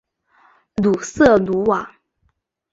[0.81, 1.91] 鲁瑟卢瓦。